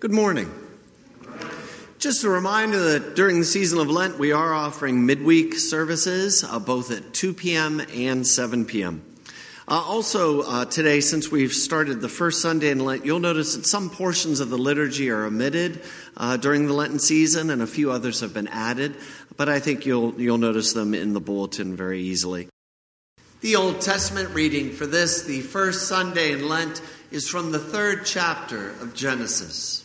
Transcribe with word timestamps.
Good 0.00 0.12
morning. 0.12 0.48
Just 1.98 2.22
a 2.22 2.28
reminder 2.28 2.78
that 2.92 3.16
during 3.16 3.40
the 3.40 3.44
season 3.44 3.80
of 3.80 3.90
Lent, 3.90 4.16
we 4.16 4.30
are 4.30 4.54
offering 4.54 5.04
midweek 5.04 5.54
services, 5.54 6.44
uh, 6.44 6.60
both 6.60 6.92
at 6.92 7.12
2 7.12 7.34
p.m. 7.34 7.82
and 7.92 8.24
7 8.24 8.64
p.m. 8.64 9.02
Uh, 9.66 9.82
also, 9.84 10.42
uh, 10.42 10.64
today, 10.66 11.00
since 11.00 11.32
we've 11.32 11.52
started 11.52 12.00
the 12.00 12.08
first 12.08 12.40
Sunday 12.40 12.70
in 12.70 12.78
Lent, 12.78 13.04
you'll 13.04 13.18
notice 13.18 13.56
that 13.56 13.66
some 13.66 13.90
portions 13.90 14.38
of 14.38 14.50
the 14.50 14.56
liturgy 14.56 15.10
are 15.10 15.24
omitted 15.24 15.82
uh, 16.16 16.36
during 16.36 16.68
the 16.68 16.74
Lenten 16.74 17.00
season, 17.00 17.50
and 17.50 17.60
a 17.60 17.66
few 17.66 17.90
others 17.90 18.20
have 18.20 18.32
been 18.32 18.46
added. 18.46 18.94
But 19.36 19.48
I 19.48 19.58
think 19.58 19.84
you'll 19.84 20.14
you'll 20.20 20.38
notice 20.38 20.74
them 20.74 20.94
in 20.94 21.12
the 21.12 21.20
bulletin 21.20 21.74
very 21.74 22.02
easily. 22.02 22.48
The 23.40 23.56
Old 23.56 23.80
Testament 23.80 24.30
reading 24.30 24.70
for 24.70 24.86
this, 24.86 25.24
the 25.24 25.40
first 25.40 25.88
Sunday 25.88 26.30
in 26.30 26.48
Lent, 26.48 26.82
is 27.10 27.28
from 27.28 27.50
the 27.50 27.58
third 27.58 28.06
chapter 28.06 28.70
of 28.80 28.94
Genesis. 28.94 29.84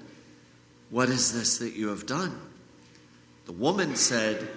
what 0.91 1.09
is 1.09 1.33
this 1.33 1.57
that 1.59 1.73
you 1.73 1.87
have 1.87 2.05
done? 2.05 2.37
The 3.45 3.53
woman 3.53 3.95
said, 3.95 4.47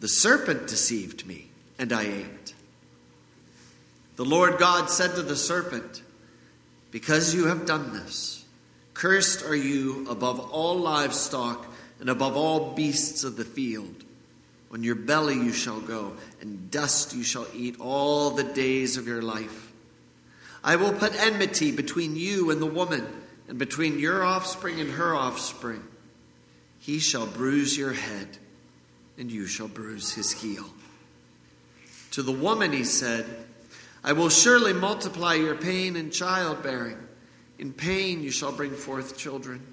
The 0.00 0.08
serpent 0.08 0.66
deceived 0.66 1.26
me, 1.26 1.48
and 1.78 1.92
I 1.92 2.02
ate. 2.04 2.54
The 4.16 4.24
Lord 4.24 4.58
God 4.58 4.88
said 4.90 5.14
to 5.14 5.22
the 5.22 5.36
serpent, 5.36 6.02
Because 6.90 7.34
you 7.34 7.46
have 7.46 7.66
done 7.66 7.92
this, 7.92 8.44
cursed 8.94 9.44
are 9.44 9.54
you 9.54 10.06
above 10.08 10.40
all 10.50 10.76
livestock 10.76 11.66
and 12.00 12.08
above 12.08 12.36
all 12.36 12.72
beasts 12.74 13.22
of 13.22 13.36
the 13.36 13.44
field. 13.44 14.04
On 14.72 14.82
your 14.82 14.94
belly 14.94 15.34
you 15.34 15.52
shall 15.52 15.80
go, 15.80 16.14
and 16.40 16.70
dust 16.70 17.14
you 17.14 17.22
shall 17.22 17.46
eat 17.54 17.78
all 17.78 18.30
the 18.30 18.42
days 18.42 18.96
of 18.96 19.06
your 19.06 19.22
life. 19.22 19.70
I 20.64 20.76
will 20.76 20.94
put 20.94 21.14
enmity 21.22 21.72
between 21.72 22.16
you 22.16 22.50
and 22.50 22.60
the 22.60 22.66
woman 22.66 23.06
and 23.48 23.58
between 23.58 23.98
your 23.98 24.24
offspring 24.24 24.80
and 24.80 24.90
her 24.92 25.14
offspring. 25.14 25.82
He 26.78 26.98
shall 26.98 27.26
bruise 27.26 27.76
your 27.76 27.92
head, 27.92 28.38
and 29.18 29.30
you 29.30 29.46
shall 29.46 29.68
bruise 29.68 30.12
his 30.12 30.32
heel. 30.32 30.66
To 32.12 32.22
the 32.22 32.32
woman 32.32 32.72
he 32.72 32.84
said, 32.84 33.24
I 34.02 34.12
will 34.12 34.28
surely 34.28 34.72
multiply 34.72 35.34
your 35.34 35.54
pain 35.54 35.96
in 35.96 36.10
childbearing. 36.10 36.98
In 37.58 37.72
pain 37.72 38.22
you 38.22 38.30
shall 38.30 38.52
bring 38.52 38.72
forth 38.72 39.16
children. 39.16 39.66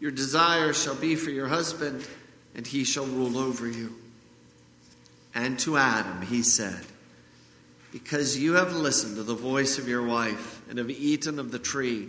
Your 0.00 0.10
desire 0.10 0.72
shall 0.72 0.96
be 0.96 1.14
for 1.14 1.30
your 1.30 1.46
husband, 1.46 2.06
and 2.56 2.66
he 2.66 2.82
shall 2.82 3.06
rule 3.06 3.38
over 3.38 3.68
you. 3.68 3.94
And 5.34 5.58
to 5.60 5.76
Adam 5.76 6.22
he 6.22 6.42
said, 6.42 6.80
Because 7.92 8.36
you 8.36 8.54
have 8.54 8.72
listened 8.72 9.16
to 9.16 9.22
the 9.22 9.34
voice 9.34 9.78
of 9.78 9.88
your 9.88 10.04
wife, 10.04 10.60
and 10.68 10.78
have 10.78 10.90
eaten 10.90 11.38
of 11.38 11.52
the 11.52 11.58
tree, 11.60 12.08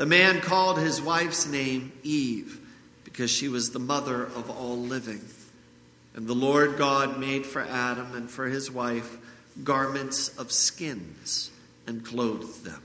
The 0.00 0.06
man 0.06 0.40
called 0.40 0.78
his 0.78 1.02
wife's 1.02 1.46
name 1.46 1.92
Eve 2.02 2.58
because 3.04 3.30
she 3.30 3.48
was 3.48 3.70
the 3.70 3.78
mother 3.78 4.24
of 4.24 4.48
all 4.48 4.78
living. 4.78 5.20
And 6.14 6.26
the 6.26 6.32
Lord 6.32 6.78
God 6.78 7.20
made 7.20 7.44
for 7.44 7.60
Adam 7.60 8.14
and 8.14 8.30
for 8.30 8.46
his 8.46 8.70
wife 8.70 9.18
garments 9.62 10.28
of 10.38 10.52
skins 10.52 11.50
and 11.86 12.02
clothed 12.02 12.64
them. 12.64 12.82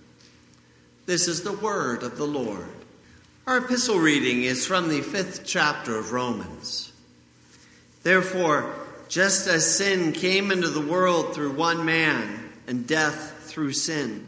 This 1.06 1.30
is 1.30 1.42
the 1.42 1.54
word 1.54 2.04
of 2.04 2.18
the 2.18 2.28
Lord. 2.28 2.68
Our 3.48 3.60
epistle 3.60 4.00
reading 4.00 4.44
is 4.44 4.68
from 4.68 4.90
the 4.90 5.00
fifth 5.00 5.46
chapter 5.46 5.98
of 5.98 6.12
Romans. 6.12 6.92
Therefore, 8.04 8.76
just 9.08 9.48
as 9.48 9.78
sin 9.78 10.12
came 10.12 10.52
into 10.52 10.68
the 10.68 10.82
world 10.82 11.34
through 11.34 11.54
one 11.54 11.86
man, 11.86 12.52
and 12.68 12.86
death 12.86 13.46
through 13.46 13.72
sin, 13.72 14.28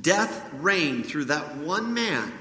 death 0.00 0.52
reigned 0.54 1.06
through 1.06 1.26
that 1.26 1.56
one 1.56 1.92
man, 1.92 2.32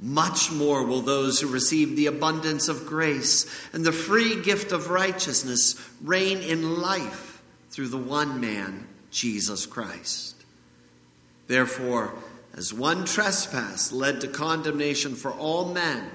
much 0.00 0.50
more 0.50 0.84
will 0.84 1.00
those 1.00 1.40
who 1.40 1.48
receive 1.48 1.94
the 1.94 2.06
abundance 2.06 2.68
of 2.68 2.86
grace 2.86 3.46
and 3.72 3.84
the 3.84 3.92
free 3.92 4.42
gift 4.42 4.72
of 4.72 4.90
righteousness 4.90 5.80
reign 6.02 6.38
in 6.38 6.80
life 6.80 7.42
through 7.70 7.88
the 7.88 7.98
one 7.98 8.40
man, 8.40 8.86
Jesus 9.10 9.66
Christ. 9.66 10.34
Therefore, 11.46 12.14
as 12.54 12.72
one 12.72 13.04
trespass 13.04 13.92
led 13.92 14.20
to 14.20 14.28
condemnation 14.28 15.14
for 15.14 15.32
all 15.32 15.72
men, 15.72 16.10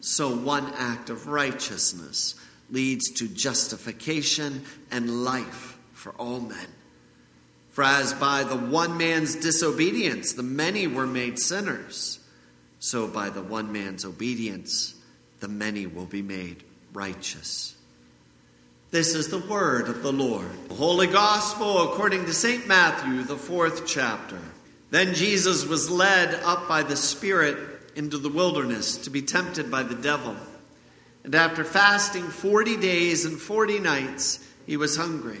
so 0.00 0.34
one 0.34 0.72
act 0.74 1.10
of 1.10 1.26
righteousness 1.26 2.34
leads 2.70 3.10
to 3.12 3.28
justification 3.28 4.64
and 4.90 5.24
life 5.24 5.76
for 5.92 6.12
all 6.12 6.40
men. 6.40 6.66
For 7.80 7.84
as 7.84 8.12
by 8.12 8.44
the 8.44 8.58
one 8.58 8.98
man's 8.98 9.36
disobedience 9.36 10.34
the 10.34 10.42
many 10.42 10.86
were 10.86 11.06
made 11.06 11.38
sinners, 11.38 12.18
so 12.78 13.08
by 13.08 13.30
the 13.30 13.40
one 13.40 13.72
man's 13.72 14.04
obedience 14.04 14.94
the 15.38 15.48
many 15.48 15.86
will 15.86 16.04
be 16.04 16.20
made 16.20 16.62
righteous. 16.92 17.74
This 18.90 19.14
is 19.14 19.28
the 19.28 19.38
word 19.38 19.88
of 19.88 20.02
the 20.02 20.12
Lord. 20.12 20.50
The 20.68 20.74
Holy 20.74 21.06
Gospel 21.06 21.90
according 21.90 22.26
to 22.26 22.34
St. 22.34 22.68
Matthew, 22.68 23.22
the 23.22 23.38
fourth 23.38 23.86
chapter. 23.86 24.38
Then 24.90 25.14
Jesus 25.14 25.64
was 25.64 25.88
led 25.88 26.34
up 26.44 26.68
by 26.68 26.82
the 26.82 26.96
Spirit 26.96 27.56
into 27.96 28.18
the 28.18 28.28
wilderness 28.28 28.98
to 28.98 29.10
be 29.10 29.22
tempted 29.22 29.70
by 29.70 29.84
the 29.84 29.94
devil. 29.94 30.36
And 31.24 31.34
after 31.34 31.64
fasting 31.64 32.24
forty 32.24 32.76
days 32.76 33.24
and 33.24 33.40
forty 33.40 33.78
nights, 33.78 34.46
he 34.66 34.76
was 34.76 34.98
hungry. 34.98 35.40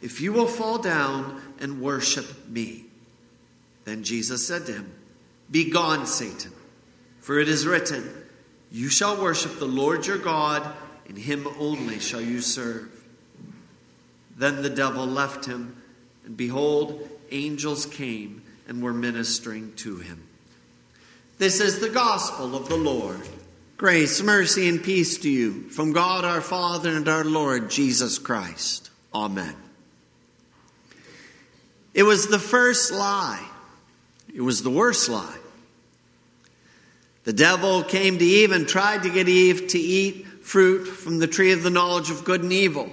if 0.00 0.20
you 0.20 0.32
will 0.32 0.46
fall 0.46 0.78
down 0.78 1.42
and 1.60 1.80
worship 1.80 2.48
me. 2.48 2.84
Then 3.84 4.04
Jesus 4.04 4.46
said 4.46 4.66
to 4.66 4.72
him, 4.72 4.92
Begone, 5.50 6.06
Satan, 6.06 6.52
for 7.20 7.38
it 7.38 7.48
is 7.48 7.66
written, 7.66 8.08
You 8.70 8.88
shall 8.88 9.20
worship 9.20 9.58
the 9.58 9.64
Lord 9.64 10.06
your 10.06 10.18
God, 10.18 10.62
and 11.08 11.16
him 11.16 11.48
only 11.58 11.98
shall 11.98 12.20
you 12.20 12.40
serve. 12.40 12.90
Then 14.36 14.62
the 14.62 14.70
devil 14.70 15.06
left 15.06 15.46
him, 15.46 15.82
and 16.24 16.36
behold, 16.36 17.08
angels 17.30 17.86
came 17.86 18.42
and 18.68 18.82
were 18.82 18.92
ministering 18.92 19.72
to 19.76 19.96
him. 19.96 20.22
This 21.38 21.60
is 21.60 21.80
the 21.80 21.88
gospel 21.88 22.54
of 22.54 22.68
the 22.68 22.76
Lord. 22.76 23.20
Grace, 23.76 24.20
mercy, 24.22 24.68
and 24.68 24.82
peace 24.82 25.18
to 25.18 25.30
you 25.30 25.70
from 25.70 25.92
God 25.92 26.24
our 26.24 26.40
Father 26.40 26.90
and 26.90 27.08
our 27.08 27.24
Lord 27.24 27.70
Jesus 27.70 28.18
Christ. 28.18 28.90
Amen. 29.14 29.54
It 31.94 32.02
was 32.02 32.28
the 32.28 32.38
first 32.38 32.92
lie. 32.92 33.44
It 34.32 34.40
was 34.40 34.62
the 34.62 34.70
worst 34.70 35.08
lie. 35.08 35.36
The 37.24 37.32
devil 37.32 37.82
came 37.82 38.18
to 38.18 38.24
Eve 38.24 38.52
and 38.52 38.66
tried 38.66 39.02
to 39.02 39.10
get 39.10 39.28
Eve 39.28 39.68
to 39.68 39.78
eat 39.78 40.26
fruit 40.42 40.84
from 40.84 41.18
the 41.18 41.26
tree 41.26 41.52
of 41.52 41.62
the 41.62 41.70
knowledge 41.70 42.10
of 42.10 42.24
good 42.24 42.42
and 42.42 42.52
evil. 42.52 42.88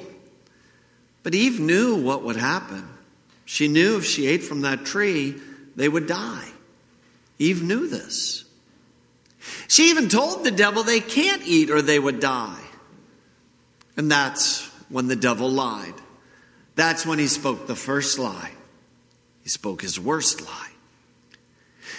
But 1.24 1.34
Eve 1.34 1.60
knew 1.60 1.96
what 1.96 2.24
would 2.24 2.36
happen. 2.36 2.88
She 3.46 3.68
knew 3.68 3.98
if 3.98 4.06
she 4.06 4.28
ate 4.28 4.44
from 4.44 4.62
that 4.62 4.86
tree, 4.86 5.36
they 5.76 5.88
would 5.88 6.08
die. 6.08 6.50
Eve 7.40 7.64
knew 7.64 7.88
this. 7.88 8.44
She 9.68 9.90
even 9.90 10.10
told 10.10 10.44
the 10.44 10.52
devil 10.52 10.84
they 10.84 11.00
can't 11.00 11.44
eat 11.46 11.70
or 11.70 11.82
they 11.82 12.00
would 12.00 12.20
die. 12.20 12.62
And 13.98 14.12
that's 14.12 14.68
when 14.90 15.08
the 15.08 15.16
devil 15.16 15.50
lied. 15.50 15.94
That's 16.76 17.06
when 17.06 17.20
he 17.20 17.28
spoke 17.28 17.68
the 17.68 17.76
first 17.76 18.20
lie. 18.20 18.52
He 19.46 19.50
spoke 19.50 19.84
his 19.84 20.00
worst 20.00 20.42
lie. 20.42 20.72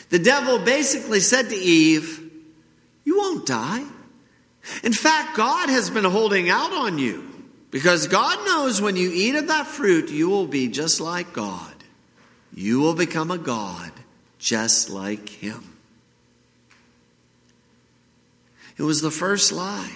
The 0.09 0.19
devil 0.19 0.59
basically 0.59 1.21
said 1.21 1.49
to 1.49 1.55
Eve, 1.55 2.29
You 3.05 3.19
won't 3.19 3.47
die. 3.47 3.85
In 4.83 4.93
fact, 4.93 5.37
God 5.37 5.69
has 5.69 5.89
been 5.89 6.05
holding 6.05 6.51
out 6.51 6.73
on 6.73 6.99
you 6.99 7.25
because 7.71 8.09
God 8.09 8.45
knows 8.47 8.83
when 8.83 8.97
you 8.97 9.13
eat 9.15 9.37
of 9.37 9.47
that 9.47 9.69
fruit, 9.69 10.11
you 10.11 10.29
will 10.29 10.49
be 10.49 10.67
just 10.67 11.01
like 11.01 11.33
God. 11.33 11.73
You 12.53 12.81
will 12.81 12.95
become 12.95 13.31
a 13.31 13.39
God 13.39 13.93
just 14.41 14.91
like 14.91 15.29
Him. 15.29 15.77
It 18.77 18.83
was 18.83 19.03
the 19.03 19.13
first 19.13 19.53
lie, 19.53 19.93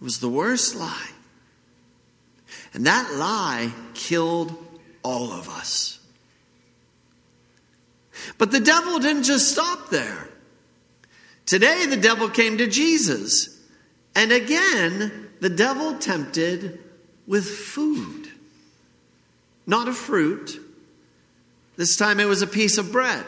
it 0.00 0.02
was 0.02 0.20
the 0.20 0.30
worst 0.30 0.76
lie. 0.76 1.10
And 2.72 2.86
that 2.86 3.12
lie 3.16 3.70
killed 3.92 4.56
all 5.02 5.30
of 5.30 5.50
us. 5.50 6.00
But 8.38 8.50
the 8.50 8.60
devil 8.60 8.98
didn't 8.98 9.24
just 9.24 9.50
stop 9.50 9.90
there. 9.90 10.28
Today, 11.46 11.86
the 11.86 11.96
devil 11.96 12.28
came 12.28 12.58
to 12.58 12.66
Jesus. 12.66 13.60
And 14.14 14.32
again, 14.32 15.28
the 15.40 15.48
devil 15.48 15.94
tempted 15.98 16.80
with 17.26 17.46
food, 17.46 18.28
not 19.66 19.88
a 19.88 19.92
fruit. 19.92 20.60
This 21.76 21.96
time 21.96 22.20
it 22.20 22.24
was 22.24 22.42
a 22.42 22.46
piece 22.46 22.78
of 22.78 22.92
bread. 22.92 23.24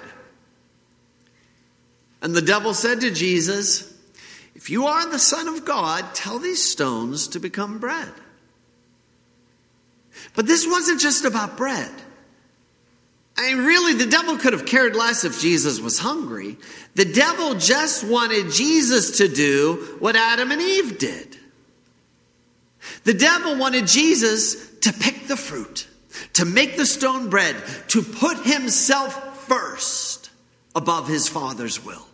And 2.20 2.34
the 2.34 2.42
devil 2.42 2.74
said 2.74 3.00
to 3.02 3.10
Jesus, 3.10 3.94
If 4.54 4.70
you 4.70 4.86
are 4.86 5.08
the 5.08 5.18
Son 5.18 5.46
of 5.48 5.64
God, 5.64 6.14
tell 6.14 6.38
these 6.38 6.64
stones 6.64 7.28
to 7.28 7.38
become 7.38 7.78
bread. 7.78 8.12
But 10.34 10.46
this 10.46 10.66
wasn't 10.66 11.00
just 11.00 11.24
about 11.24 11.56
bread. 11.56 11.90
I 13.38 13.54
mean, 13.54 13.64
really, 13.64 13.94
the 13.94 14.10
devil 14.10 14.36
could 14.36 14.52
have 14.52 14.66
cared 14.66 14.96
less 14.96 15.24
if 15.24 15.40
Jesus 15.40 15.78
was 15.78 16.00
hungry. 16.00 16.56
The 16.96 17.04
devil 17.04 17.54
just 17.54 18.02
wanted 18.02 18.50
Jesus 18.50 19.18
to 19.18 19.28
do 19.28 19.96
what 20.00 20.16
Adam 20.16 20.50
and 20.50 20.60
Eve 20.60 20.98
did. 20.98 21.36
The 23.04 23.14
devil 23.14 23.56
wanted 23.56 23.86
Jesus 23.86 24.78
to 24.80 24.92
pick 24.92 25.28
the 25.28 25.36
fruit, 25.36 25.86
to 26.32 26.44
make 26.44 26.76
the 26.76 26.84
stone 26.84 27.30
bread, 27.30 27.54
to 27.88 28.02
put 28.02 28.38
himself 28.44 29.46
first 29.46 30.30
above 30.74 31.06
his 31.06 31.28
Father's 31.28 31.84
will. 31.84 32.06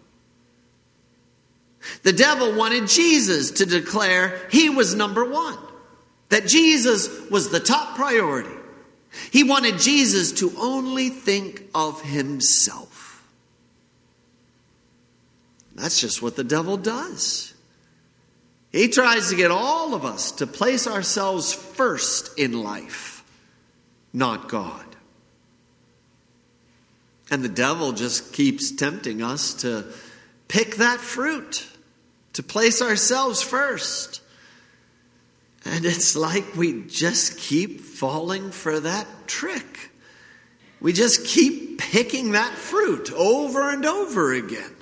The 2.02 2.12
devil 2.12 2.54
wanted 2.54 2.86
Jesus 2.86 3.52
to 3.52 3.66
declare 3.66 4.46
he 4.50 4.68
was 4.68 4.94
number 4.94 5.24
one, 5.24 5.58
that 6.28 6.46
Jesus 6.46 7.30
was 7.30 7.48
the 7.48 7.60
top 7.60 7.96
priority. 7.96 8.54
He 9.30 9.44
wanted 9.44 9.78
Jesus 9.78 10.32
to 10.32 10.52
only 10.58 11.08
think 11.08 11.64
of 11.74 12.02
himself. 12.02 13.24
That's 15.74 16.00
just 16.00 16.22
what 16.22 16.36
the 16.36 16.44
devil 16.44 16.76
does. 16.76 17.54
He 18.70 18.88
tries 18.88 19.30
to 19.30 19.36
get 19.36 19.50
all 19.50 19.94
of 19.94 20.04
us 20.04 20.32
to 20.32 20.46
place 20.46 20.86
ourselves 20.86 21.52
first 21.52 22.38
in 22.38 22.62
life, 22.64 23.24
not 24.12 24.48
God. 24.48 24.84
And 27.30 27.42
the 27.42 27.48
devil 27.48 27.92
just 27.92 28.32
keeps 28.32 28.72
tempting 28.72 29.22
us 29.22 29.54
to 29.54 29.86
pick 30.48 30.76
that 30.76 31.00
fruit, 31.00 31.66
to 32.34 32.42
place 32.42 32.82
ourselves 32.82 33.42
first. 33.42 34.20
And 35.64 35.84
it's 35.84 36.14
like 36.14 36.56
we 36.56 36.82
just 36.82 37.38
keep 37.38 37.80
falling 37.80 38.50
for 38.50 38.80
that 38.80 39.06
trick. 39.26 39.90
We 40.80 40.92
just 40.92 41.24
keep 41.26 41.78
picking 41.78 42.32
that 42.32 42.52
fruit 42.52 43.10
over 43.12 43.70
and 43.70 43.86
over 43.86 44.32
again. 44.32 44.74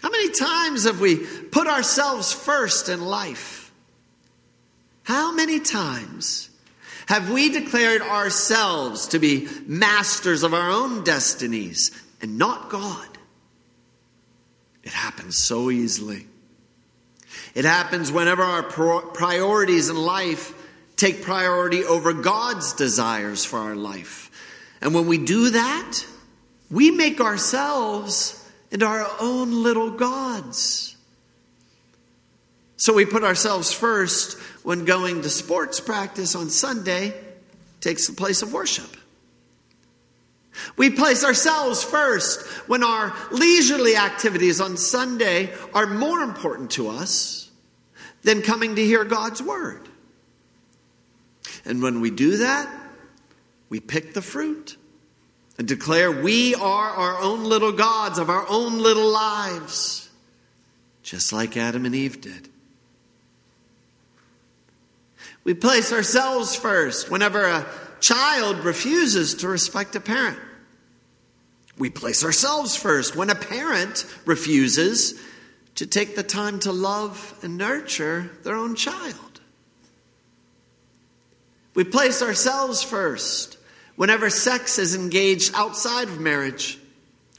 How 0.00 0.10
many 0.10 0.30
times 0.30 0.84
have 0.84 1.00
we 1.00 1.16
put 1.16 1.66
ourselves 1.66 2.32
first 2.32 2.88
in 2.88 3.00
life? 3.00 3.72
How 5.02 5.32
many 5.32 5.58
times 5.58 6.50
have 7.06 7.30
we 7.30 7.48
declared 7.48 8.02
ourselves 8.02 9.08
to 9.08 9.18
be 9.18 9.48
masters 9.66 10.42
of 10.44 10.54
our 10.54 10.70
own 10.70 11.02
destinies 11.02 11.90
and 12.20 12.38
not 12.38 12.68
God? 12.68 13.08
It 14.84 14.92
happens 14.92 15.36
so 15.36 15.70
easily. 15.70 16.26
It 17.54 17.64
happens 17.64 18.12
whenever 18.12 18.42
our 18.42 18.62
priorities 18.62 19.88
in 19.88 19.96
life 19.96 20.54
take 20.96 21.22
priority 21.22 21.84
over 21.84 22.12
God's 22.12 22.72
desires 22.72 23.44
for 23.44 23.58
our 23.58 23.76
life. 23.76 24.30
And 24.80 24.94
when 24.94 25.06
we 25.06 25.18
do 25.18 25.50
that, 25.50 26.04
we 26.70 26.90
make 26.90 27.20
ourselves 27.20 28.34
into 28.70 28.86
our 28.86 29.08
own 29.20 29.62
little 29.62 29.90
gods. 29.90 30.96
So 32.76 32.92
we 32.94 33.06
put 33.06 33.24
ourselves 33.24 33.72
first 33.72 34.38
when 34.62 34.84
going 34.84 35.22
to 35.22 35.30
sports 35.30 35.80
practice 35.80 36.34
on 36.34 36.50
Sunday 36.50 37.14
takes 37.80 38.06
the 38.06 38.12
place 38.12 38.42
of 38.42 38.52
worship. 38.52 38.96
We 40.76 40.90
place 40.90 41.24
ourselves 41.24 41.82
first 41.82 42.46
when 42.68 42.82
our 42.82 43.14
leisurely 43.30 43.96
activities 43.96 44.60
on 44.60 44.76
Sunday 44.76 45.52
are 45.74 45.86
more 45.86 46.20
important 46.20 46.72
to 46.72 46.88
us 46.88 47.50
than 48.22 48.42
coming 48.42 48.76
to 48.76 48.84
hear 48.84 49.04
God's 49.04 49.42
word. 49.42 49.88
And 51.64 51.82
when 51.82 52.00
we 52.00 52.10
do 52.10 52.38
that, 52.38 52.68
we 53.68 53.80
pick 53.80 54.14
the 54.14 54.22
fruit 54.22 54.76
and 55.58 55.66
declare 55.66 56.10
we 56.10 56.54
are 56.54 56.90
our 56.90 57.20
own 57.20 57.44
little 57.44 57.72
gods 57.72 58.18
of 58.18 58.30
our 58.30 58.46
own 58.48 58.78
little 58.78 59.10
lives, 59.10 60.08
just 61.02 61.32
like 61.32 61.56
Adam 61.56 61.84
and 61.84 61.94
Eve 61.94 62.20
did. 62.20 62.48
We 65.44 65.54
place 65.54 65.92
ourselves 65.92 66.54
first 66.54 67.10
whenever 67.10 67.44
a 67.44 67.66
child 68.00 68.64
refuses 68.64 69.34
to 69.36 69.48
respect 69.48 69.96
a 69.96 70.00
parent. 70.00 70.38
We 71.78 71.90
place 71.90 72.24
ourselves 72.24 72.76
first 72.76 73.14
when 73.14 73.30
a 73.30 73.34
parent 73.34 74.04
refuses 74.24 75.20
to 75.76 75.86
take 75.86 76.16
the 76.16 76.24
time 76.24 76.58
to 76.60 76.72
love 76.72 77.38
and 77.42 77.56
nurture 77.56 78.30
their 78.42 78.56
own 78.56 78.74
child. 78.74 79.40
We 81.74 81.84
place 81.84 82.20
ourselves 82.22 82.82
first 82.82 83.56
whenever 83.94 84.30
sex 84.30 84.78
is 84.80 84.96
engaged 84.96 85.52
outside 85.54 86.08
of 86.08 86.20
marriage. 86.20 86.78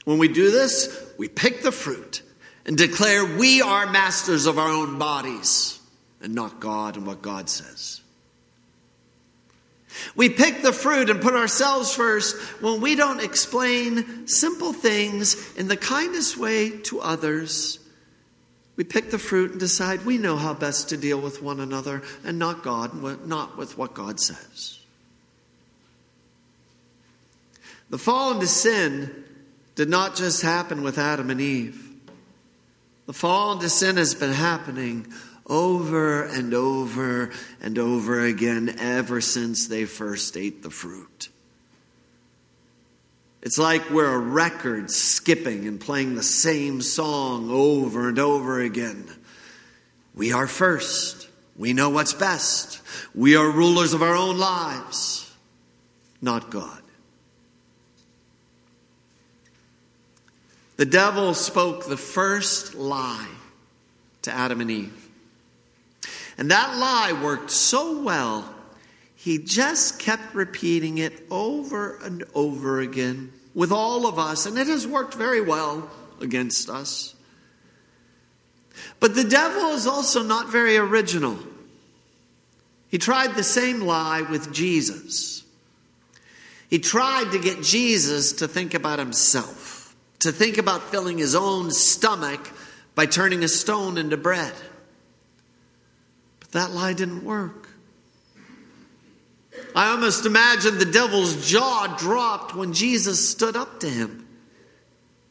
When 0.04 0.16
we 0.16 0.28
do 0.28 0.50
this, 0.50 1.12
we 1.18 1.28
pick 1.28 1.62
the 1.62 1.72
fruit 1.72 2.22
and 2.64 2.78
declare 2.78 3.24
we 3.24 3.60
are 3.60 3.90
masters 3.90 4.46
of 4.46 4.58
our 4.58 4.70
own 4.70 4.98
bodies 4.98 5.78
and 6.22 6.34
not 6.34 6.60
God 6.60 6.96
and 6.96 7.06
what 7.06 7.20
God 7.20 7.50
says. 7.50 8.00
We 10.16 10.28
pick 10.28 10.62
the 10.62 10.72
fruit 10.72 11.10
and 11.10 11.20
put 11.20 11.34
ourselves 11.34 11.94
first 11.94 12.36
when 12.60 12.80
we 12.80 12.94
don't 12.94 13.22
explain 13.22 14.26
simple 14.26 14.72
things 14.72 15.56
in 15.56 15.68
the 15.68 15.76
kindest 15.76 16.36
way 16.36 16.70
to 16.82 17.00
others. 17.00 17.78
We 18.76 18.84
pick 18.84 19.10
the 19.10 19.18
fruit 19.18 19.50
and 19.50 19.60
decide 19.60 20.04
we 20.04 20.18
know 20.18 20.36
how 20.36 20.54
best 20.54 20.88
to 20.88 20.96
deal 20.96 21.20
with 21.20 21.42
one 21.42 21.60
another 21.60 22.02
and 22.24 22.38
not 22.38 22.62
God, 22.62 23.26
not 23.26 23.58
with 23.58 23.76
what 23.76 23.94
God 23.94 24.18
says. 24.18 24.78
The 27.90 27.98
fall 27.98 28.32
into 28.32 28.46
sin 28.46 29.24
did 29.74 29.88
not 29.88 30.16
just 30.16 30.42
happen 30.42 30.82
with 30.82 30.96
Adam 30.96 31.30
and 31.30 31.40
Eve. 31.40 31.88
The 33.06 33.12
fall 33.12 33.52
into 33.52 33.68
sin 33.68 33.96
has 33.96 34.14
been 34.14 34.32
happening 34.32 35.12
over 35.50 36.22
and 36.22 36.54
over 36.54 37.32
and 37.60 37.76
over 37.76 38.24
again 38.24 38.76
ever 38.78 39.20
since 39.20 39.66
they 39.66 39.84
first 39.84 40.36
ate 40.36 40.62
the 40.62 40.70
fruit. 40.70 41.28
It's 43.42 43.58
like 43.58 43.90
we're 43.90 44.14
a 44.14 44.18
record 44.18 44.90
skipping 44.90 45.66
and 45.66 45.80
playing 45.80 46.14
the 46.14 46.22
same 46.22 46.80
song 46.80 47.50
over 47.50 48.08
and 48.08 48.18
over 48.18 48.60
again. 48.60 49.06
We 50.14 50.32
are 50.32 50.46
first. 50.46 51.28
We 51.56 51.72
know 51.72 51.90
what's 51.90 52.12
best. 52.12 52.80
We 53.14 53.36
are 53.36 53.50
rulers 53.50 53.92
of 53.92 54.02
our 54.02 54.14
own 54.14 54.38
lives, 54.38 55.34
not 56.22 56.50
God. 56.50 56.82
The 60.76 60.86
devil 60.86 61.34
spoke 61.34 61.86
the 61.86 61.96
first 61.96 62.74
lie 62.74 63.28
to 64.22 64.32
Adam 64.32 64.60
and 64.60 64.70
Eve. 64.70 65.09
And 66.40 66.50
that 66.50 66.76
lie 66.76 67.12
worked 67.22 67.52
so 67.52 68.02
well, 68.02 68.52
he 69.14 69.38
just 69.38 70.00
kept 70.00 70.34
repeating 70.34 70.98
it 70.98 71.26
over 71.30 71.98
and 71.98 72.24
over 72.34 72.80
again 72.80 73.32
with 73.54 73.70
all 73.70 74.06
of 74.06 74.18
us, 74.18 74.46
and 74.46 74.58
it 74.58 74.66
has 74.66 74.86
worked 74.86 75.14
very 75.14 75.40
well 75.40 75.88
against 76.20 76.68
us. 76.68 77.14
But 78.98 79.14
the 79.14 79.24
devil 79.24 79.70
is 79.70 79.86
also 79.86 80.24
not 80.24 80.48
very 80.48 80.76
original. 80.76 81.38
He 82.88 82.98
tried 82.98 83.36
the 83.36 83.44
same 83.44 83.82
lie 83.82 84.22
with 84.22 84.52
Jesus. 84.52 85.44
He 86.68 86.80
tried 86.80 87.30
to 87.30 87.38
get 87.38 87.62
Jesus 87.62 88.32
to 88.34 88.48
think 88.48 88.74
about 88.74 88.98
himself 88.98 89.80
to 90.20 90.32
think 90.32 90.58
about 90.58 90.90
filling 90.90 91.18
his 91.18 91.34
own 91.34 91.70
stomach 91.70 92.50
by 92.94 93.06
turning 93.06 93.42
a 93.42 93.48
stone 93.48 93.98
into 93.98 94.16
bread. 94.16 94.52
That 96.52 96.72
lie 96.72 96.92
didn't 96.92 97.24
work. 97.24 97.68
I 99.74 99.90
almost 99.90 100.26
imagine 100.26 100.78
the 100.78 100.84
devil's 100.84 101.48
jaw 101.48 101.94
dropped 101.98 102.54
when 102.54 102.72
Jesus 102.72 103.30
stood 103.30 103.56
up 103.56 103.80
to 103.80 103.88
him. 103.88 104.26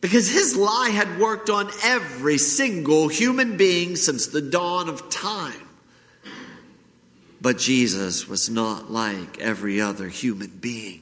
Because 0.02 0.30
his 0.30 0.56
lie 0.56 0.90
had 0.90 1.20
worked 1.20 1.50
on 1.50 1.70
every 1.84 2.38
single 2.38 3.10
human 3.10 3.58
being 3.58 3.98
since 3.98 4.28
the 4.28 4.42
dawn 4.42 4.88
of 4.88 5.10
time. 5.10 5.68
But 7.42 7.58
Jesus 7.58 8.28
was 8.28 8.50
not 8.50 8.92
like 8.92 9.40
every 9.40 9.82
other 9.82 10.08
human 10.08 10.50
being. 10.50 11.02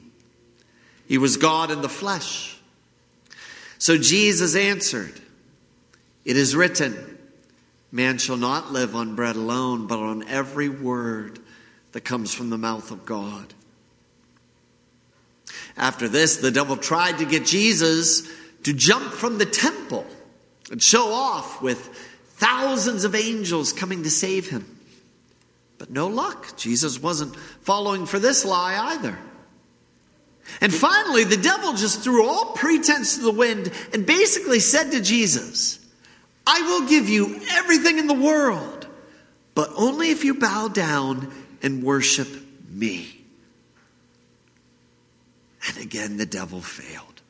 He 1.06 1.18
was 1.18 1.36
God 1.36 1.70
in 1.70 1.80
the 1.80 1.88
flesh. 1.88 2.58
So 3.78 3.96
Jesus 3.96 4.56
answered, 4.56 5.14
It 6.24 6.36
is 6.36 6.56
written, 6.56 7.17
Man 7.90 8.18
shall 8.18 8.36
not 8.36 8.72
live 8.72 8.94
on 8.94 9.14
bread 9.14 9.36
alone, 9.36 9.86
but 9.86 9.98
on 9.98 10.28
every 10.28 10.68
word 10.68 11.38
that 11.92 12.02
comes 12.02 12.34
from 12.34 12.50
the 12.50 12.58
mouth 12.58 12.90
of 12.90 13.06
God. 13.06 13.54
After 15.76 16.08
this, 16.08 16.36
the 16.36 16.50
devil 16.50 16.76
tried 16.76 17.18
to 17.18 17.24
get 17.24 17.46
Jesus 17.46 18.28
to 18.64 18.72
jump 18.72 19.12
from 19.12 19.38
the 19.38 19.46
temple 19.46 20.06
and 20.70 20.82
show 20.82 21.12
off 21.12 21.62
with 21.62 21.78
thousands 22.36 23.04
of 23.04 23.14
angels 23.14 23.72
coming 23.72 24.02
to 24.02 24.10
save 24.10 24.50
him. 24.50 24.78
But 25.78 25.90
no 25.90 26.08
luck. 26.08 26.56
Jesus 26.56 27.00
wasn't 27.00 27.36
following 27.36 28.04
for 28.04 28.18
this 28.18 28.44
lie 28.44 28.76
either. 28.92 29.18
And 30.60 30.74
finally, 30.74 31.24
the 31.24 31.36
devil 31.36 31.74
just 31.74 32.02
threw 32.02 32.26
all 32.26 32.52
pretense 32.52 33.16
to 33.16 33.22
the 33.22 33.32
wind 33.32 33.70
and 33.92 34.04
basically 34.04 34.60
said 34.60 34.90
to 34.90 35.00
Jesus, 35.00 35.78
I 36.50 36.62
will 36.62 36.88
give 36.88 37.10
you 37.10 37.38
everything 37.50 37.98
in 37.98 38.06
the 38.06 38.14
world, 38.14 38.86
but 39.54 39.70
only 39.76 40.10
if 40.10 40.24
you 40.24 40.32
bow 40.32 40.68
down 40.68 41.30
and 41.60 41.82
worship 41.82 42.26
me. 42.70 43.22
And 45.68 45.76
again, 45.76 46.16
the 46.16 46.24
devil 46.24 46.62
failed. 46.62 47.20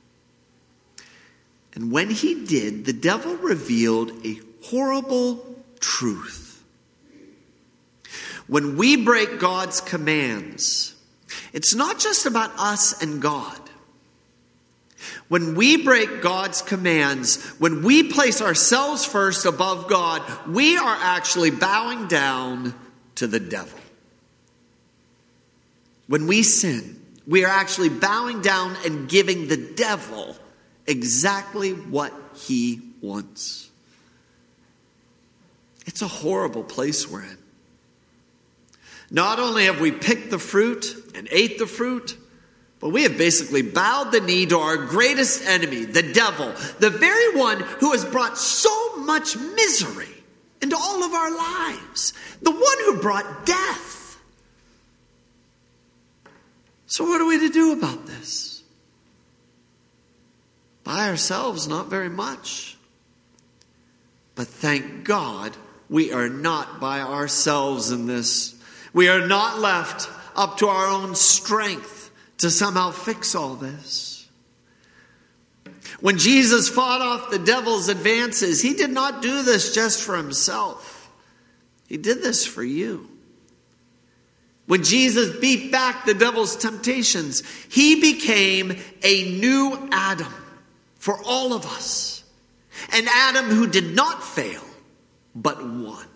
And 1.75 1.91
when 1.91 2.11
he 2.11 2.47
did, 2.47 2.85
the 2.85 2.93
devil 2.93 3.35
revealed 3.35 4.25
a 4.25 4.39
horrible 4.67 5.65
truth. 5.81 6.63
When 8.47 8.77
we 8.77 9.05
break 9.05 9.41
God's 9.41 9.81
commands, 9.81 10.95
it's 11.53 11.75
not 11.75 11.99
just 11.99 12.25
about 12.25 12.53
us 12.57 13.03
and 13.03 13.21
God. 13.21 13.68
When 15.29 15.55
we 15.55 15.83
break 15.85 16.23
God's 16.23 16.63
commands, 16.63 17.45
when 17.59 17.83
we 17.83 18.05
place 18.05 18.41
ourselves 18.41 19.05
first 19.05 19.45
above 19.45 19.89
God, 19.89 20.23
we 20.49 20.79
are 20.79 20.97
actually 20.99 21.51
bowing 21.51 22.09
down 22.09 22.75
to 23.17 23.27
the 23.27 23.41
devil. 23.41 23.79
When 26.07 26.27
we 26.27 26.43
sin, 26.43 27.03
we 27.27 27.45
are 27.45 27.51
actually 27.51 27.91
bowing 27.91 28.41
down 28.41 28.75
and 28.87 29.07
giving 29.09 29.49
the 29.49 29.59
devil 29.59 30.35
exactly 30.87 31.73
what 31.73 32.15
he 32.35 32.81
wants. 33.03 33.69
It's 35.87 36.01
a 36.01 36.09
horrible 36.09 36.65
place 36.65 37.07
we're 37.07 37.25
in. 37.25 37.39
Not 39.11 39.39
only 39.39 39.67
have 39.67 39.81
we 39.81 39.93
picked 39.93 40.31
the 40.31 40.39
fruit 40.39 40.87
and 41.15 41.29
ate 41.31 41.59
the 41.59 41.67
fruit, 41.67 42.17
but 42.81 42.91
we 42.91 43.03
have 43.03 43.19
basically 43.19 43.63
bowed 43.63 44.13
the 44.13 44.21
knee 44.21 44.47
to 44.47 44.59
our 44.59 44.77
greatest 44.77 45.45
enemy, 45.47 45.85
the 45.85 46.03
devil, 46.03 46.53
the 46.79 46.91
very 46.91 47.37
one 47.37 47.61
who 47.61 47.93
has 47.93 48.05
brought 48.05 48.39
so 48.39 48.97
much 48.99 49.37
misery 49.37 50.09
into 50.63 50.77
all 50.77 51.03
of 51.03 51.13
our 51.13 51.31
lives, 51.31 52.13
the 52.41 52.53
one 52.53 52.79
who 52.85 53.01
brought 53.01 53.45
death. 53.45 54.19
So, 56.87 57.05
what 57.05 57.21
are 57.21 57.27
we 57.27 57.41
to 57.41 57.49
do 57.49 57.73
about 57.73 58.07
this? 58.07 58.63
By 60.85 61.09
ourselves, 61.09 61.69
not 61.69 61.89
very 61.89 62.09
much. 62.09 62.77
But 64.37 64.47
thank 64.47 65.05
God 65.05 65.57
we 65.91 66.13
are 66.13 66.29
not 66.29 66.81
by 66.81 67.01
ourselves 67.01 67.91
in 67.91 68.07
this. 68.07 68.55
We 68.93 69.09
are 69.09 69.27
not 69.27 69.59
left 69.59 70.09
up 70.37 70.59
to 70.59 70.69
our 70.69 70.87
own 70.87 71.17
strength 71.17 71.98
to 72.39 72.51
somehow 72.51 72.91
fix 72.91 73.35
all 73.35 73.55
this. 73.55 74.29
When 76.01 76.19
Jesus 76.19 76.69
fought 76.69 77.01
off 77.01 77.31
the 77.31 77.39
devil's 77.39 77.89
advances, 77.89 78.63
he 78.63 78.75
did 78.75 78.91
not 78.91 79.23
do 79.23 79.43
this 79.43 79.75
just 79.75 80.03
for 80.03 80.17
himself, 80.17 81.11
he 81.89 81.97
did 81.97 82.23
this 82.23 82.47
for 82.47 82.63
you. 82.63 83.09
When 84.67 84.85
Jesus 84.85 85.39
beat 85.41 85.73
back 85.73 86.05
the 86.05 86.13
devil's 86.13 86.55
temptations, 86.55 87.43
he 87.71 88.03
became 88.03 88.77
a 89.03 89.39
new 89.39 89.89
Adam 89.91 90.33
for 90.97 91.19
all 91.25 91.55
of 91.55 91.65
us. 91.65 92.23
An 92.93 93.07
Adam 93.09 93.47
who 93.47 93.67
did 93.67 93.95
not 93.95 94.23
fail, 94.23 94.63
but 95.35 95.59
won. 95.65 96.07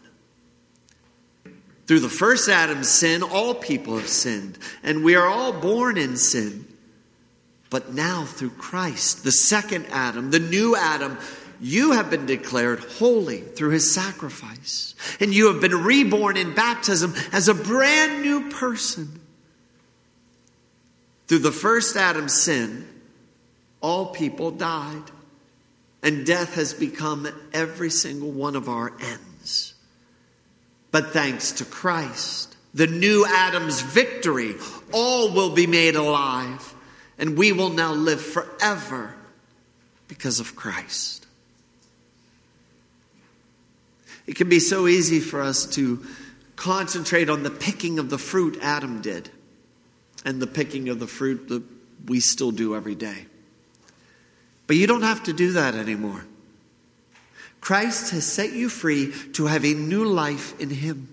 Through 1.87 2.01
the 2.01 2.09
first 2.09 2.49
Adam's 2.49 2.89
sin, 2.89 3.23
all 3.23 3.55
people 3.55 3.97
have 3.99 4.09
sinned, 4.09 4.59
and 4.83 5.03
we 5.03 5.15
are 5.15 5.27
all 5.27 5.53
born 5.53 5.97
in 5.97 6.17
sin. 6.17 6.67
But 7.71 7.93
now, 7.93 8.25
through 8.25 8.51
Christ, 8.51 9.25
the 9.25 9.33
second 9.33 9.87
Adam, 9.91 10.31
the 10.31 10.39
new 10.39 10.77
Adam, 10.77 11.19
you 11.63 11.93
have 11.93 12.11
been 12.11 12.27
declared 12.27 12.81
holy 12.81 13.41
through 13.41 13.71
his 13.71 13.95
sacrifice. 13.95 14.95
And 15.21 15.33
you 15.33 15.47
have 15.53 15.61
been 15.61 15.85
reborn 15.85 16.37
in 16.37 16.55
baptism 16.55 17.15
as 17.33 17.49
a 17.49 17.55
brand 17.55 18.23
new 18.23 18.51
person. 18.51 19.21
Through 21.29 21.39
the 21.39 21.53
first 21.53 21.97
Adam's 21.97 22.35
sin, 22.35 22.87
all 23.81 24.07
people 24.07 24.51
died, 24.51 25.05
and 26.03 26.27
death 26.27 26.57
has 26.57 26.75
become 26.75 27.29
every 27.53 27.91
single 27.91 28.33
one 28.33 28.57
of 28.57 28.69
our 28.69 28.93
ends. 29.01 29.72
But 30.93 31.13
thanks 31.13 31.53
to 31.53 31.65
Christ, 31.65 32.55
the 32.75 32.87
new 32.87 33.27
Adam's 33.27 33.81
victory, 33.81 34.55
all 34.93 35.33
will 35.33 35.51
be 35.51 35.67
made 35.67 35.97
alive, 35.97 36.75
and 37.19 37.37
we 37.37 37.51
will 37.51 37.71
now 37.71 37.93
live 37.93 38.21
forever 38.21 39.15
because 40.07 40.39
of 40.39 40.55
Christ. 40.55 41.27
It 44.27 44.37
can 44.37 44.49
be 44.49 44.61
so 44.61 44.87
easy 44.87 45.19
for 45.19 45.41
us 45.41 45.67
to 45.75 46.05
concentrate 46.57 47.29
on 47.29 47.43
the 47.43 47.51
picking 47.51 47.99
of 47.99 48.09
the 48.11 48.19
fruit 48.19 48.59
Adam 48.63 49.01
did 49.01 49.31
and 50.25 50.41
the 50.41 50.47
picking 50.47 50.91
of 50.91 51.01
the 51.01 51.07
fruit 51.07 51.49
that 51.49 51.63
we 52.07 52.21
still 52.21 52.53
do 52.53 52.77
every 52.77 52.95
day. 52.95 53.27
But 54.67 54.77
you 54.77 54.87
don't 54.87 55.03
have 55.03 55.25
to 55.25 55.33
do 55.33 55.53
that 55.53 55.75
anymore. 55.75 56.25
Christ 57.63 58.11
has 58.11 58.27
set 58.27 58.53
you 58.53 58.69
free 58.69 59.15
to 59.35 59.47
have 59.47 59.65
a 59.65 59.73
new 59.73 60.05
life 60.05 60.61
in 60.61 60.69
Him. 60.69 61.09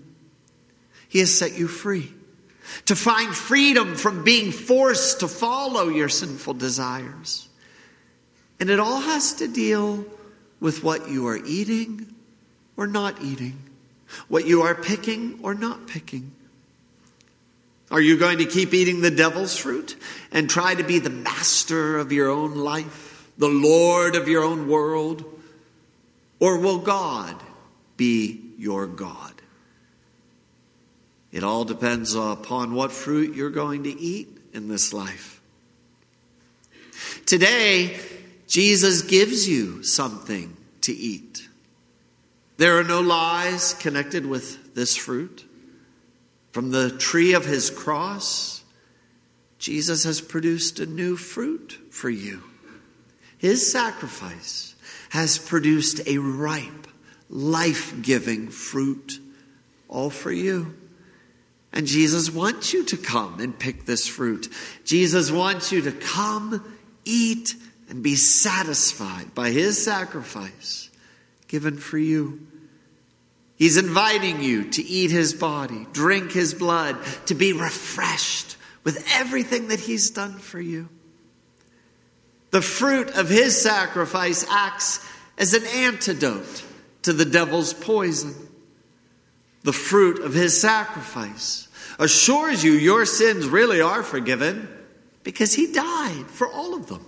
He 1.08 1.20
has 1.20 1.36
set 1.36 1.56
you 1.56 1.68
free 1.68 2.12
to 2.86 2.96
find 2.96 3.34
freedom 3.34 3.94
from 3.94 4.24
being 4.24 4.50
forced 4.50 5.20
to 5.20 5.28
follow 5.28 5.88
your 5.88 6.08
sinful 6.08 6.54
desires. 6.54 7.48
And 8.58 8.68
it 8.68 8.80
all 8.80 9.00
has 9.00 9.34
to 9.34 9.46
deal 9.46 10.04
with 10.58 10.82
what 10.82 11.08
you 11.08 11.28
are 11.28 11.36
eating 11.36 12.12
or 12.76 12.88
not 12.88 13.22
eating, 13.22 13.56
what 14.26 14.44
you 14.44 14.62
are 14.62 14.74
picking 14.74 15.38
or 15.44 15.54
not 15.54 15.86
picking. 15.86 16.32
Are 17.92 18.00
you 18.00 18.18
going 18.18 18.38
to 18.38 18.44
keep 18.44 18.74
eating 18.74 19.02
the 19.02 19.10
devil's 19.10 19.56
fruit 19.56 19.96
and 20.32 20.50
try 20.50 20.74
to 20.74 20.82
be 20.82 20.98
the 20.98 21.10
master 21.10 21.96
of 21.96 22.10
your 22.10 22.28
own 22.28 22.56
life, 22.56 23.30
the 23.38 23.48
Lord 23.48 24.16
of 24.16 24.26
your 24.26 24.42
own 24.42 24.68
world? 24.68 25.39
Or 26.40 26.58
will 26.58 26.78
God 26.78 27.36
be 27.96 28.40
your 28.58 28.86
God? 28.86 29.34
It 31.30 31.44
all 31.44 31.64
depends 31.64 32.14
upon 32.14 32.74
what 32.74 32.90
fruit 32.90 33.36
you're 33.36 33.50
going 33.50 33.84
to 33.84 34.00
eat 34.00 34.36
in 34.52 34.68
this 34.68 34.92
life. 34.92 35.40
Today, 37.26 38.00
Jesus 38.48 39.02
gives 39.02 39.48
you 39.48 39.84
something 39.84 40.56
to 40.80 40.92
eat. 40.92 41.46
There 42.56 42.78
are 42.78 42.84
no 42.84 43.00
lies 43.00 43.74
connected 43.74 44.26
with 44.26 44.74
this 44.74 44.96
fruit. 44.96 45.46
From 46.52 46.72
the 46.72 46.90
tree 46.90 47.34
of 47.34 47.46
his 47.46 47.70
cross, 47.70 48.64
Jesus 49.58 50.04
has 50.04 50.20
produced 50.20 50.80
a 50.80 50.86
new 50.86 51.16
fruit 51.16 51.78
for 51.90 52.10
you. 52.10 52.42
His 53.38 53.70
sacrifice 53.70 54.69
has 55.10 55.38
produced 55.38 56.00
a 56.06 56.18
ripe, 56.18 56.86
life 57.28 58.00
giving 58.02 58.48
fruit, 58.48 59.20
all 59.88 60.10
for 60.10 60.32
you. 60.32 60.74
And 61.72 61.86
Jesus 61.86 62.30
wants 62.30 62.72
you 62.72 62.84
to 62.86 62.96
come 62.96 63.38
and 63.40 63.56
pick 63.56 63.84
this 63.84 64.08
fruit. 64.08 64.48
Jesus 64.84 65.30
wants 65.30 65.70
you 65.70 65.82
to 65.82 65.92
come, 65.92 66.76
eat, 67.04 67.54
and 67.88 68.02
be 68.02 68.16
satisfied 68.16 69.34
by 69.34 69.50
his 69.50 69.82
sacrifice 69.82 70.90
given 71.48 71.76
for 71.76 71.98
you. 71.98 72.46
He's 73.56 73.76
inviting 73.76 74.42
you 74.42 74.70
to 74.70 74.82
eat 74.82 75.10
his 75.10 75.34
body, 75.34 75.86
drink 75.92 76.32
his 76.32 76.54
blood, 76.54 76.96
to 77.26 77.34
be 77.34 77.52
refreshed 77.52 78.56
with 78.84 79.06
everything 79.14 79.68
that 79.68 79.80
he's 79.80 80.10
done 80.10 80.38
for 80.38 80.60
you. 80.60 80.88
The 82.50 82.62
fruit 82.62 83.10
of 83.10 83.28
his 83.28 83.60
sacrifice 83.60 84.44
acts 84.50 85.06
as 85.38 85.54
an 85.54 85.64
antidote 85.66 86.64
to 87.02 87.12
the 87.12 87.24
devil's 87.24 87.72
poison. 87.72 88.34
The 89.62 89.72
fruit 89.72 90.20
of 90.20 90.34
his 90.34 90.60
sacrifice 90.60 91.68
assures 91.98 92.64
you 92.64 92.72
your 92.72 93.04
sins 93.06 93.46
really 93.46 93.80
are 93.80 94.02
forgiven 94.02 94.68
because 95.22 95.54
he 95.54 95.72
died 95.72 96.26
for 96.28 96.48
all 96.48 96.74
of 96.74 96.86
them. 96.86 97.04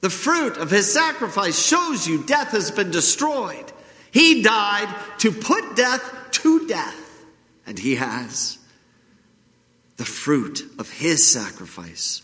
The 0.00 0.10
fruit 0.10 0.56
of 0.56 0.70
his 0.70 0.92
sacrifice 0.92 1.60
shows 1.64 2.06
you 2.06 2.24
death 2.24 2.52
has 2.52 2.70
been 2.70 2.90
destroyed. 2.90 3.72
He 4.10 4.42
died 4.42 4.94
to 5.18 5.32
put 5.32 5.76
death 5.76 6.30
to 6.30 6.66
death, 6.66 7.24
and 7.66 7.78
he 7.78 7.96
has. 7.96 8.58
The 9.96 10.04
fruit 10.04 10.62
of 10.78 10.90
his 10.90 11.30
sacrifice 11.30 12.22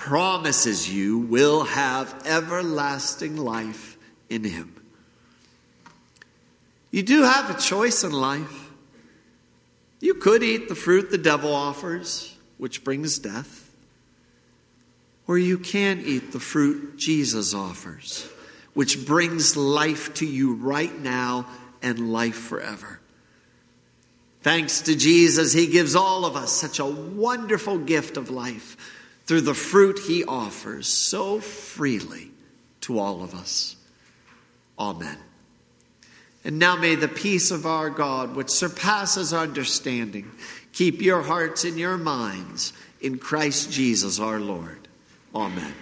promises 0.00 0.90
you 0.90 1.18
will 1.18 1.62
have 1.62 2.22
everlasting 2.24 3.36
life 3.36 3.98
in 4.30 4.42
him. 4.42 4.74
You 6.90 7.02
do 7.02 7.22
have 7.22 7.50
a 7.50 7.60
choice 7.60 8.02
in 8.02 8.10
life. 8.10 8.70
You 10.00 10.14
could 10.14 10.42
eat 10.42 10.70
the 10.70 10.74
fruit 10.74 11.10
the 11.10 11.18
devil 11.18 11.52
offers, 11.52 12.34
which 12.56 12.82
brings 12.82 13.18
death, 13.18 13.70
or 15.28 15.36
you 15.36 15.58
can 15.58 16.02
eat 16.02 16.32
the 16.32 16.40
fruit 16.40 16.96
Jesus 16.96 17.52
offers, 17.52 18.26
which 18.72 19.04
brings 19.04 19.54
life 19.54 20.14
to 20.14 20.26
you 20.26 20.54
right 20.54 20.98
now 20.98 21.46
and 21.82 22.10
life 22.10 22.36
forever. 22.38 23.00
Thanks 24.40 24.80
to 24.82 24.96
Jesus, 24.96 25.52
He 25.52 25.66
gives 25.66 25.94
all 25.94 26.24
of 26.24 26.36
us 26.36 26.52
such 26.52 26.78
a 26.78 26.86
wonderful 26.86 27.76
gift 27.76 28.16
of 28.16 28.30
life 28.30 28.78
through 29.30 29.42
the 29.42 29.54
fruit 29.54 30.00
he 30.00 30.24
offers 30.24 30.88
so 30.88 31.38
freely 31.38 32.32
to 32.80 32.98
all 32.98 33.22
of 33.22 33.32
us. 33.32 33.76
Amen. 34.76 35.16
And 36.42 36.58
now 36.58 36.74
may 36.74 36.96
the 36.96 37.06
peace 37.06 37.52
of 37.52 37.64
our 37.64 37.90
God, 37.90 38.34
which 38.34 38.50
surpasses 38.50 39.32
understanding, 39.32 40.32
keep 40.72 41.00
your 41.00 41.22
hearts 41.22 41.62
and 41.62 41.78
your 41.78 41.96
minds 41.96 42.72
in 43.00 43.18
Christ 43.18 43.70
Jesus 43.70 44.18
our 44.18 44.40
Lord. 44.40 44.88
Amen. 45.32 45.74